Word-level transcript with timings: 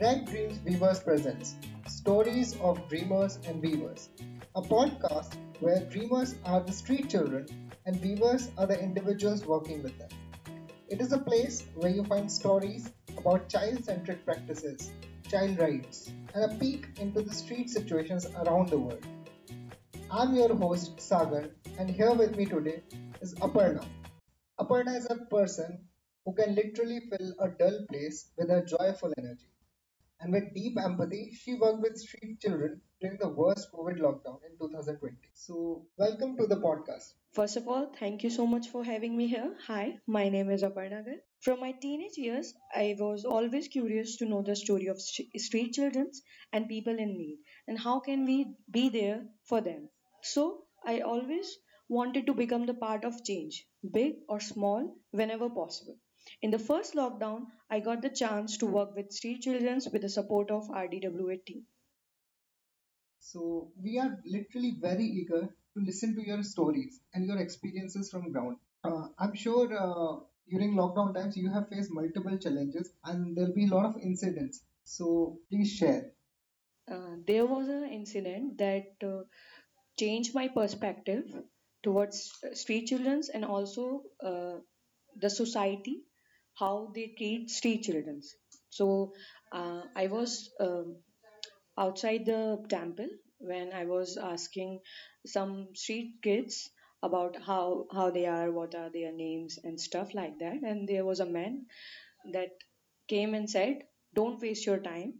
Red 0.00 0.24
Dreams 0.24 0.58
Weavers 0.64 1.00
presents 1.00 1.54
Stories 1.86 2.56
of 2.60 2.88
Dreamers 2.88 3.38
and 3.46 3.60
Weavers, 3.62 4.08
a 4.56 4.62
podcast 4.62 5.34
where 5.60 5.84
dreamers 5.90 6.34
are 6.44 6.60
the 6.60 6.72
street 6.72 7.10
children 7.10 7.46
and 7.86 8.00
weavers 8.02 8.50
are 8.58 8.66
the 8.66 8.80
individuals 8.82 9.44
working 9.46 9.82
with 9.82 9.96
them. 9.98 10.08
It 10.88 11.00
is 11.00 11.12
a 11.12 11.18
place 11.18 11.64
where 11.74 11.90
you 11.92 12.02
find 12.04 12.32
stories 12.32 12.90
about 13.18 13.48
child 13.48 13.84
centric 13.84 14.24
practices, 14.24 14.90
child 15.28 15.58
rights, 15.58 16.10
and 16.34 16.44
a 16.44 16.54
peek 16.56 16.86
into 16.98 17.20
the 17.22 17.34
street 17.34 17.68
situations 17.70 18.26
around 18.44 18.70
the 18.70 18.78
world. 18.78 19.06
I'm 20.10 20.34
your 20.34 20.54
host 20.54 21.00
Sagar, 21.00 21.50
and 21.78 21.88
here 21.90 22.12
with 22.14 22.36
me 22.36 22.46
today 22.46 22.82
is 23.20 23.34
Aparna. 23.36 23.84
Aparna 24.58 24.96
is 24.96 25.06
a 25.10 25.16
person 25.26 25.78
who 26.24 26.32
can 26.34 26.54
literally 26.54 27.00
fill 27.10 27.34
a 27.38 27.48
dull 27.48 27.86
place 27.90 28.30
with 28.36 28.48
her 28.50 28.62
joyful 28.64 29.12
energy. 29.18 29.46
And 30.20 30.32
with 30.32 30.52
deep 30.54 30.76
empathy, 30.78 31.32
she 31.32 31.54
worked 31.54 31.80
with 31.80 31.98
street 31.98 32.40
children 32.40 32.82
during 33.00 33.16
the 33.18 33.30
worst 33.30 33.72
COVID 33.72 33.98
lockdown 34.00 34.38
in 34.44 34.58
2020. 34.58 35.16
So, 35.32 35.86
welcome 35.96 36.36
to 36.36 36.46
the 36.46 36.56
podcast. 36.56 37.14
First 37.32 37.56
of 37.56 37.66
all, 37.66 37.86
thank 37.98 38.22
you 38.22 38.28
so 38.28 38.46
much 38.46 38.68
for 38.68 38.84
having 38.84 39.16
me 39.16 39.28
here. 39.28 39.56
Hi, 39.66 39.98
my 40.06 40.28
name 40.28 40.50
is 40.50 40.62
Aparna 40.62 41.02
Gar. 41.06 41.16
From 41.40 41.60
my 41.60 41.72
teenage 41.72 42.18
years, 42.18 42.52
I 42.74 42.96
was 42.98 43.24
always 43.24 43.68
curious 43.68 44.18
to 44.18 44.26
know 44.26 44.42
the 44.42 44.56
story 44.56 44.88
of 44.88 45.00
street 45.00 45.72
children 45.72 46.10
and 46.52 46.68
people 46.68 46.98
in 46.98 47.16
need, 47.16 47.38
and 47.66 47.78
how 47.78 48.00
can 48.00 48.26
we 48.26 48.54
be 48.70 48.90
there 48.90 49.26
for 49.44 49.62
them. 49.62 49.88
So, 50.22 50.64
I 50.84 51.00
always 51.00 51.56
wanted 51.88 52.26
to 52.26 52.34
become 52.34 52.66
the 52.66 52.74
part 52.74 53.06
of 53.06 53.24
change, 53.24 53.66
big 53.90 54.16
or 54.28 54.38
small, 54.38 54.96
whenever 55.12 55.48
possible. 55.48 55.96
In 56.42 56.50
the 56.50 56.58
first 56.58 56.94
lockdown, 56.94 57.46
I 57.68 57.80
got 57.80 58.00
the 58.00 58.08
chance 58.08 58.56
to 58.58 58.66
work 58.66 58.96
with 58.96 59.12
street 59.12 59.42
children 59.42 59.80
with 59.92 60.02
the 60.02 60.08
support 60.08 60.50
of 60.50 60.68
RDWA 60.68 61.44
team. 61.44 61.66
So, 63.18 63.72
we 63.82 63.98
are 63.98 64.18
literally 64.24 64.76
very 64.80 65.04
eager 65.04 65.54
to 65.74 65.80
listen 65.84 66.14
to 66.14 66.26
your 66.26 66.42
stories 66.42 67.00
and 67.12 67.26
your 67.26 67.38
experiences 67.38 68.10
from 68.10 68.32
ground. 68.32 68.56
Uh, 68.82 69.08
I'm 69.18 69.34
sure 69.34 69.66
uh, 69.72 70.20
during 70.48 70.74
lockdown 70.74 71.14
times 71.14 71.36
you 71.36 71.50
have 71.50 71.68
faced 71.68 71.90
multiple 71.90 72.38
challenges 72.38 72.90
and 73.04 73.36
there'll 73.36 73.54
be 73.54 73.66
a 73.66 73.74
lot 73.74 73.84
of 73.84 74.00
incidents. 74.00 74.62
So, 74.84 75.38
please 75.50 75.70
share. 75.70 76.12
Uh, 76.90 77.16
there 77.26 77.44
was 77.46 77.68
an 77.68 77.84
incident 77.84 78.58
that 78.58 78.94
uh, 79.04 79.24
changed 79.98 80.34
my 80.34 80.48
perspective 80.48 81.24
towards 81.82 82.32
uh, 82.42 82.54
street 82.54 82.86
children 82.86 83.20
and 83.34 83.44
also 83.44 84.04
uh, 84.24 84.56
the 85.16 85.28
society 85.28 86.02
how 86.59 86.91
they 86.95 87.07
treat 87.17 87.49
street 87.49 87.83
children 87.83 88.21
so 88.69 89.13
uh, 89.51 89.81
i 89.95 90.07
was 90.07 90.49
um, 90.59 90.95
outside 91.77 92.25
the 92.25 92.41
temple 92.69 93.09
when 93.39 93.73
i 93.73 93.85
was 93.85 94.17
asking 94.17 94.79
some 95.25 95.67
street 95.73 96.15
kids 96.23 96.69
about 97.03 97.35
how 97.47 97.85
how 97.93 98.09
they 98.11 98.25
are 98.25 98.51
what 98.51 98.75
are 98.75 98.89
their 98.89 99.11
names 99.11 99.59
and 99.63 99.79
stuff 99.79 100.13
like 100.13 100.37
that 100.39 100.63
and 100.71 100.87
there 100.87 101.05
was 101.05 101.19
a 101.19 101.31
man 101.37 101.65
that 102.33 102.49
came 103.07 103.33
and 103.33 103.49
said 103.49 103.83
don't 104.13 104.41
waste 104.41 104.65
your 104.65 104.81
time 104.89 105.13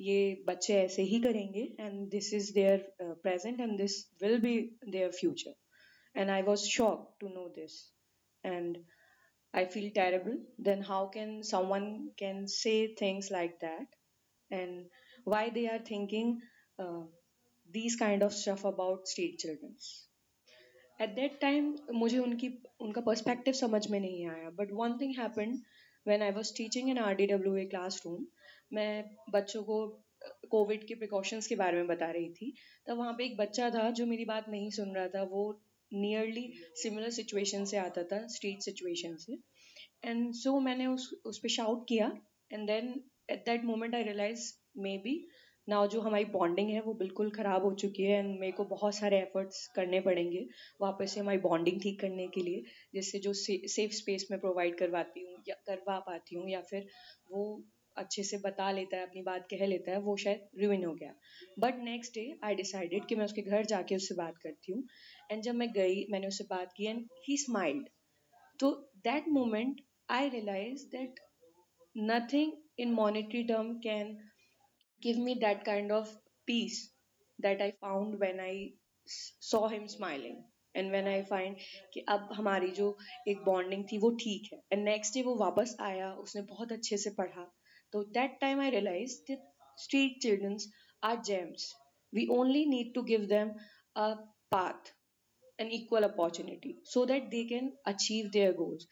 ये 0.00 0.44
बच्चे 0.46 0.74
ऐसे 0.84 1.02
ही 1.08 1.20
करेंगे 1.22 1.64
and 1.84 2.10
this 2.12 2.32
is 2.38 2.46
their 2.54 2.78
uh, 3.04 3.14
present 3.24 3.60
and 3.64 3.78
this 3.80 3.96
will 4.22 4.38
be 4.44 4.54
their 4.94 5.10
future 5.18 5.52
and 6.22 6.30
i 6.36 6.40
was 6.48 6.64
shocked 6.76 7.20
to 7.20 7.28
know 7.34 7.44
this 7.58 7.76
and 8.52 8.78
i 9.59 9.65
feel 9.73 9.89
terrible 9.93 10.35
then 10.69 10.81
how 10.81 11.01
can 11.13 11.29
someone 11.43 11.87
can 12.17 12.47
say 12.47 12.95
things 12.95 13.29
like 13.31 13.59
that? 13.61 13.87
And 14.51 14.85
why 15.25 15.49
they 15.53 15.67
are 15.67 15.79
thinking 15.79 16.39
uh, 16.79 17.01
these 17.69 17.95
kind 17.95 18.23
of 18.23 18.33
stuff 18.33 18.65
about 18.65 19.07
street 19.07 19.39
children 19.39 19.79
at 21.01 21.09
that 21.15 21.37
time 21.41 21.65
मुझे 21.93 22.17
उनकी 22.17 22.47
उनका 22.81 23.01
perspective 23.01 23.53
समझ 23.53 23.87
में 23.91 23.99
नहीं 23.99 24.25
आया 24.29 24.49
but 24.59 24.71
one 24.73 24.97
thing 25.01 25.13
happened 25.17 25.53
when 26.07 26.21
I 26.23 26.31
was 26.37 26.53
teaching 26.57 26.89
in 26.89 26.97
RDWA 26.99 27.65
classroom 27.73 28.25
मैं 28.73 28.89
बच्चों 29.33 29.61
को 29.63 29.77
कोविड 30.51 30.87
के 30.87 30.95
प्रिकॉशंस 30.95 31.47
के 31.47 31.55
बारे 31.55 31.77
में 31.77 31.87
बता 31.87 32.09
रही 32.11 32.29
थी 32.39 32.53
तब 32.87 32.97
वहाँ 32.97 33.13
पे 33.17 33.25
एक 33.25 33.37
बच्चा 33.37 33.69
था 33.69 33.89
जो 33.99 34.05
मेरी 34.05 34.25
बात 34.25 34.49
नहीं 34.49 34.69
सुन 34.79 34.95
रहा 34.95 35.07
था 35.15 35.23
वो 35.35 35.43
नियरली 35.91 36.51
सिमिलर 36.75 37.09
सिचुएशन 37.09 37.65
से 37.65 37.77
आता 37.77 38.03
था 38.03 38.25
स्ट्रीट 38.27 38.61
सिचुएशन 38.61 39.15
से. 39.15 39.37
एंड 40.05 40.33
सो 40.33 40.49
so, 40.49 40.63
मैंने 40.63 40.87
उस 40.87 41.09
उस 41.25 41.39
पर 41.39 41.49
शाउट 41.49 41.85
किया 41.89 42.11
and 42.51 42.67
then 42.67 42.93
at 43.31 43.45
that 43.45 43.63
moment 43.65 43.95
I 43.95 44.03
realize 44.03 44.51
maybe 44.97 45.15
now 45.67 45.87
जो 45.87 46.01
हमारी 46.01 46.25
बॉन्डिंग 46.25 46.69
है 46.69 46.81
वो 46.81 46.93
बिल्कुल 46.93 47.29
ख़राब 47.31 47.63
हो 47.63 47.73
चुकी 47.73 48.03
है 48.03 48.19
एंड 48.19 48.39
मेरे 48.39 48.51
को 48.51 48.63
बहुत 48.65 48.95
सारे 48.95 49.17
एफर्ट्स 49.19 49.65
करने 49.75 49.99
पड़ेंगे 50.01 50.45
वापस 50.81 51.13
से 51.13 51.19
हमारी 51.19 51.37
बॉन्डिंग 51.37 51.81
ठीक 51.81 51.99
करने 52.01 52.27
के 52.27 52.41
लिए 52.41 52.63
जिससे 52.93 53.19
जो 53.19 53.33
सेफ़ 53.33 53.91
स्पेस 53.91 54.27
में 54.31 54.39
प्रोवाइड 54.39 54.77
करवाती 54.77 55.25
हूँ 55.25 55.43
या 55.47 55.55
करवा 55.67 55.99
पाती 55.99 56.35
हूँ 56.35 56.49
या 56.49 56.61
फिर 56.61 56.87
वो 57.31 57.43
अच्छे 57.97 58.23
से 58.23 58.37
बता 58.37 58.71
लेता 58.71 58.97
है, 58.97 59.03
अपनी 59.03 59.21
बात 59.21 59.47
कह 59.51 59.65
लेता 59.65 59.91
है, 59.91 59.99
वो 59.99 60.15
शायद 60.17 60.47
रिविन 60.59 60.85
हो 60.85 60.93
गया। 60.93 61.13
But 61.59 61.79
next 61.83 62.13
day 62.13 62.39
I 62.43 62.55
decided 62.55 63.05
कि 63.05 63.15
मैं 63.15 63.25
उसके 63.25 63.41
घर 63.41 63.65
जाके 63.65 63.95
उससे 63.95 64.15
बात 64.15 64.37
करती 64.37 64.71
हूँ। 64.71 64.83
एंड 65.31 65.43
जब 65.43 65.55
मैं 65.55 65.71
गई, 65.73 66.05
मैंने 66.09 66.27
उससे 66.27 66.43
बात 66.49 66.73
की 66.77 66.85
एंड 66.85 67.05
ही 67.27 67.37
स्माइल्ड 67.37 67.89
तो 68.59 68.71
that 69.03 69.27
moment 69.29 69.81
I 70.09 70.29
realize 70.29 70.85
that 70.87 71.19
nothing 71.95 72.51
in 72.79 72.93
monetary 72.95 73.47
term 73.47 73.73
can 73.79 74.17
give 75.01 75.19
me 75.19 75.35
that 75.35 75.65
kind 75.65 75.91
of 75.91 76.15
peace 76.47 76.93
that 77.41 77.61
I 77.61 77.71
found 77.71 78.19
when 78.23 78.39
I 78.39 78.73
saw 79.07 79.67
him 79.67 79.85
smiling 79.85 80.35
and 80.75 80.95
and 80.95 81.07
I 81.07 81.21
find 81.23 81.61
कि 81.93 81.99
अब 82.09 82.29
हमारी 82.33 82.67
जो 82.71 82.97
एक 83.27 83.37
bonding 83.45 83.83
थी 83.91 83.97
वो 83.97 84.09
ठीक 84.15 84.49
है। 84.53 84.59
एंड 84.73 84.83
नेक्स्ट 84.83 85.13
डे 85.13 85.21
वो 85.21 85.35
वापस 85.35 85.75
आया, 85.81 86.11
उसने 86.13 86.41
बहुत 86.41 86.71
अच्छे 86.71 86.97
से 86.97 87.09
पढ़ा। 87.09 87.45
So 87.91 88.03
that 88.13 88.39
time 88.39 88.59
I 88.59 88.69
realized 88.71 89.27
that 89.27 89.41
street 89.77 90.21
children 90.21 90.57
are 91.03 91.17
gems. 91.17 91.75
We 92.13 92.27
only 92.29 92.65
need 92.65 92.93
to 92.93 93.03
give 93.03 93.27
them 93.27 93.55
a 93.95 94.17
path, 94.51 94.93
an 95.59 95.69
equal 95.71 96.05
opportunity, 96.05 96.79
so 96.83 97.05
that 97.05 97.31
they 97.31 97.45
can 97.45 97.73
achieve 97.85 98.31
their 98.31 98.53
goals. 98.53 98.87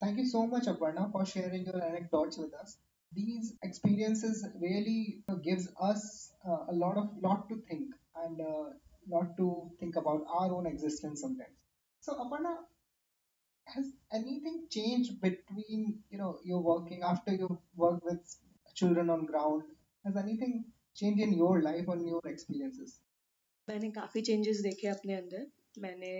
Thank 0.00 0.18
you 0.18 0.26
so 0.26 0.46
much, 0.46 0.64
Aparna, 0.66 1.10
for 1.12 1.24
sharing 1.24 1.64
your 1.64 1.82
anecdotes 1.82 2.36
with 2.36 2.52
us. 2.54 2.76
These 3.14 3.54
experiences 3.62 4.46
really 4.60 5.22
gives 5.42 5.68
us 5.80 6.32
uh, 6.48 6.66
a 6.68 6.72
lot 6.72 6.96
of 6.96 7.10
lot 7.22 7.48
to 7.48 7.62
think 7.68 7.94
and 8.16 8.40
uh, 8.40 8.64
lot 9.08 9.36
to 9.36 9.70
think 9.78 9.96
about 9.96 10.24
our 10.28 10.52
own 10.52 10.66
existence 10.66 11.20
sometimes. 11.20 11.56
So, 12.00 12.14
Aparna, 12.14 12.56
has 13.66 13.86
anything 14.12 14.66
changed 14.70 15.20
between 15.20 16.02
you 16.10 16.18
know 16.18 16.38
your 16.44 16.60
working 16.60 17.02
after 17.02 17.32
you 17.32 17.48
work 17.76 18.04
with 18.04 18.36
children 18.74 19.10
on 19.10 19.26
ground? 19.26 19.62
Has 20.04 20.16
anything 20.16 20.64
changed 20.96 21.20
in 21.20 21.32
your 21.32 21.62
life 21.62 21.84
or 21.86 21.96
in 21.96 22.06
your 22.08 22.22
experiences? 22.26 23.00
मैंने 23.68 23.90
काफ़ी 23.90 24.20
changes 24.22 24.60
देखे 24.60 24.88
अपने 24.88 25.14
अंदर 25.14 25.46
मैंने 25.78 26.12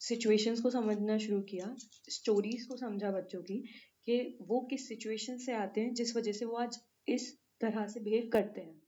situations 0.00 0.60
को 0.60 0.70
समझना 0.70 1.16
शुरू 1.18 1.40
किया 1.50 1.74
स्टोरीज 2.10 2.64
को 2.66 2.76
समझा 2.76 3.10
बच्चों 3.10 3.40
की 3.42 3.56
कि 4.06 4.18
वो 4.48 4.60
किस 4.70 4.86
सिचुएशन 4.88 5.38
से 5.38 5.52
आते 5.54 5.80
हैं 5.80 5.94
जिस 6.00 6.16
वजह 6.16 6.32
से 6.32 6.44
वो 6.44 6.56
आज 6.58 6.78
इस 7.08 7.32
तरह 7.60 7.86
से 7.88 8.00
बिहेव 8.00 8.28
करते 8.32 8.60
हैं 8.60 8.80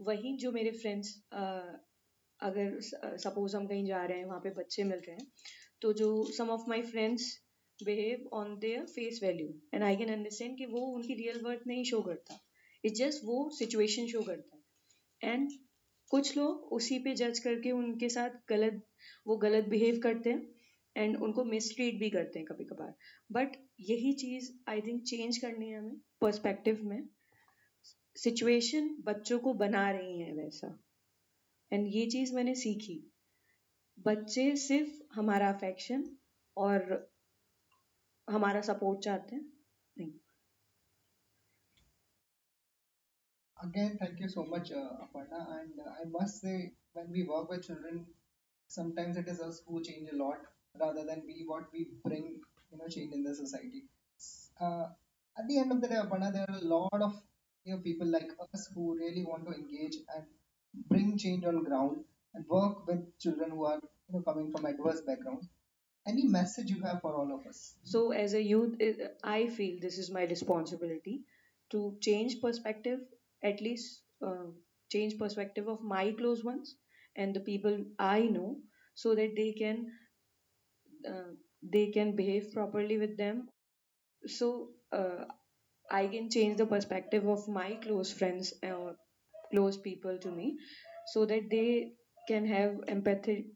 वहीं 0.00 0.36
जो 0.38 0.52
मेरे 0.52 0.70
फ्रेंड्स 0.80 1.14
अगर 2.40 2.80
सपोज़ 3.24 3.56
हम 3.56 3.66
कहीं 3.66 3.84
जा 3.86 4.04
रहे 4.04 4.18
हैं 4.18 4.26
वहाँ 4.26 4.40
पे 4.40 4.50
बच्चे 4.58 4.84
मिल 4.84 4.98
रहे 5.06 5.16
हैं 5.16 5.26
तो 5.82 5.92
जो 5.92 6.08
some 6.36 6.50
of 6.50 6.68
my 6.68 6.82
friends 6.82 7.30
behave 7.80 8.28
on 8.32 8.58
their 8.58 8.84
face 8.86 9.20
value 9.22 9.48
and 9.74 9.82
I 9.84 9.96
can 9.96 10.12
understand 10.12 10.56
कि 10.58 10.66
वो 10.66 10.80
उनकी 10.94 11.14
रियल 11.14 11.40
वर्थ 11.44 11.66
नहीं 11.66 11.84
शो 11.84 12.00
करता. 12.02 12.38
इट्स 12.84 12.98
जस्ट 12.98 13.24
वो 13.24 13.48
सिचुएशन 13.58 14.06
शो 14.06 14.22
करता 14.22 14.56
है. 14.56 15.32
एंड 15.32 15.50
कुछ 16.10 16.36
लोग 16.36 16.72
उसी 16.72 16.98
पे 16.98 17.14
जज 17.14 17.38
करके 17.38 17.70
उनके 17.70 18.08
साथ 18.08 18.30
गलत, 18.48 18.82
वो 19.26 19.36
गलत 19.36 19.64
बिहेव 19.64 20.00
करते 20.02 20.30
हैं 20.30 20.54
एंड 20.96 21.16
उनको 21.16 21.44
मिसट्रीट 21.44 21.98
भी 21.98 22.10
करते 22.10 22.38
हैं 22.38 22.46
कभी 22.46 22.64
कभार 22.64 22.94
बट 23.32 23.56
यही 23.80 24.12
चीज़ 24.12 24.50
आई 24.68 24.80
थिंक 24.80 25.02
चेंज 25.02 25.38
करनी 25.38 25.68
है 25.68 25.78
हमें 25.78 25.96
पर्सपेक्टिव 26.20 26.84
में. 26.84 27.08
सिचुएशन 28.16 28.88
बच्चों 29.00 29.38
को 29.38 29.52
बना 29.54 29.90
रही 29.90 30.20
है 30.20 30.32
वैसा. 30.34 30.68
एंड 31.72 31.86
ये 31.88 32.06
चीज़ 32.06 32.34
मैंने 32.34 32.54
सीखी. 32.54 33.12
बच्चे 34.06 34.44
सिर्फ़ 34.62 35.02
हमारा 35.18 35.50
अफेक्शन 35.56 36.04
और 36.66 36.98
हमारा 38.34 38.60
सपोर्ट 38.68 39.00
चाहते 39.08 39.36
हैं 39.36 39.42
नहीं 39.98 40.12
Again, 43.62 43.98
thank 44.00 44.20
you 44.20 44.28
so 44.28 44.44
much, 44.44 44.70
uh, 44.72 44.90
Aparna. 45.04 45.40
And 45.60 45.72
uh, 45.84 45.90
I 46.00 46.04
must 46.08 46.40
say, 46.40 46.72
when 46.94 47.10
we 47.10 47.24
work 47.24 47.50
with 47.50 47.66
children, 47.66 48.06
sometimes 48.68 49.16
it 49.16 49.28
is 49.28 49.40
us 49.40 49.62
who 49.66 49.82
change 49.82 50.08
a 50.12 50.16
lot 50.16 50.38
rather 50.80 51.04
than 51.04 51.22
we 51.26 51.44
what 51.46 51.64
we 51.72 51.88
bring, 52.04 52.26
you 52.70 52.78
know, 52.78 52.88
change 52.88 53.12
in 53.12 53.22
the 53.24 53.34
society. 53.34 53.84
Uh, 54.60 54.86
at 55.38 55.46
the 55.48 55.58
end 55.58 55.72
of 55.72 55.80
the 55.80 55.88
day, 55.88 55.96
Aparna, 55.96 56.32
there 56.32 56.46
are 56.48 56.58
a 56.58 56.64
lot 56.64 57.00
of 57.08 57.20
you 57.64 57.74
know 57.74 57.80
people 57.80 58.06
like 58.06 58.30
us 58.54 58.68
who 58.74 58.96
really 58.98 59.24
want 59.24 59.44
to 59.46 59.52
engage 59.52 59.96
and 60.14 60.24
bring 60.88 61.16
change 61.18 61.44
on 61.44 61.62
ground 61.64 62.04
and 62.34 62.44
work 62.48 62.86
with 62.86 63.18
children 63.18 63.50
who 63.50 63.64
are 63.64 63.80
you 63.82 64.14
know 64.14 64.22
coming 64.22 64.50
from 64.52 64.66
adverse 64.66 65.00
backgrounds. 65.02 65.48
Any 66.06 66.24
message 66.24 66.70
you 66.70 66.80
have 66.82 67.00
for 67.02 67.14
all 67.14 67.34
of 67.34 67.46
us? 67.46 67.74
So, 67.84 68.12
as 68.12 68.34
a 68.34 68.42
youth, 68.42 68.80
I 69.22 69.48
feel 69.48 69.78
this 69.80 69.98
is 69.98 70.10
my 70.10 70.24
responsibility 70.24 71.20
to 71.70 71.96
change 72.00 72.40
perspective, 72.40 73.00
at 73.42 73.60
least 73.60 74.02
uh, 74.26 74.46
change 74.90 75.18
perspective 75.18 75.68
of 75.68 75.82
my 75.82 76.12
close 76.12 76.42
ones 76.42 76.76
and 77.16 77.34
the 77.34 77.40
people 77.40 77.84
I 77.98 78.20
know, 78.22 78.56
so 78.94 79.14
that 79.14 79.36
they 79.36 79.52
can 79.52 79.86
uh, 81.08 81.32
they 81.62 81.88
can 81.88 82.16
behave 82.16 82.52
properly 82.54 82.98
with 82.98 83.16
them. 83.16 83.48
So, 84.26 84.70
uh, 84.92 85.24
I 85.90 86.06
can 86.06 86.30
change 86.30 86.58
the 86.58 86.66
perspective 86.66 87.26
of 87.26 87.48
my 87.48 87.72
close 87.82 88.12
friends 88.12 88.52
or 88.62 88.96
close 89.50 89.76
people 89.76 90.18
to 90.18 90.30
me, 90.30 90.56
so 91.12 91.24
that 91.26 91.50
they 91.50 91.92
can 92.28 92.46
have 92.46 92.76
empathy, 92.88 93.46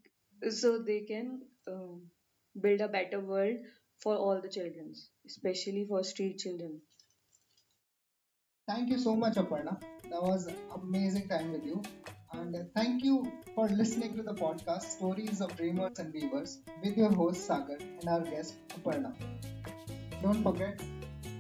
so 0.50 0.78
they 0.78 1.00
can 1.02 1.40
um, 1.68 2.02
build 2.60 2.80
a 2.80 2.88
better 2.88 3.20
world 3.20 3.58
for 4.02 4.16
all 4.16 4.40
the 4.40 4.48
children, 4.48 4.94
especially 5.26 5.86
for 5.88 6.02
street 6.02 6.38
children. 6.38 6.80
Thank 8.68 8.90
you 8.90 8.98
so 8.98 9.14
much, 9.16 9.34
Aparna. 9.34 9.80
That 10.10 10.22
was 10.22 10.48
amazing 10.74 11.28
time 11.28 11.52
with 11.52 11.64
you. 11.64 11.82
And 12.32 12.56
thank 12.74 13.04
you 13.04 13.30
for 13.54 13.68
listening 13.68 14.16
to 14.16 14.22
the 14.22 14.34
podcast 14.34 14.82
Stories 14.96 15.40
of 15.40 15.56
Dreamers 15.56 15.98
and 15.98 16.12
Weavers 16.14 16.58
with 16.82 16.96
your 16.96 17.12
host 17.12 17.46
Sagar 17.46 17.76
and 17.78 18.08
our 18.08 18.20
guest 18.20 18.54
Aparna. 18.70 19.12
Don't 20.22 20.42
forget 20.42 20.80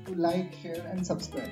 to 0.06 0.14
like, 0.14 0.52
share, 0.62 0.84
and 0.90 1.06
subscribe. 1.06 1.50